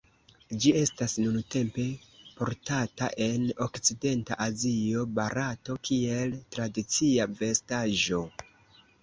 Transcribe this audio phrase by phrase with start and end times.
[0.61, 1.83] Ĝi estas nuntempe
[2.39, 8.25] portata en okcidenta Azio, Barato, kiel tradicia vestaĵo.